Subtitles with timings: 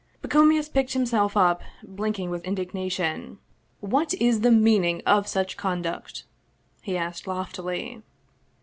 [0.23, 3.37] Pacomius picked himself up, blinking with indignation."
[3.81, 6.23] What is the meaning of such conduct?"
[6.81, 8.01] he asked loftily.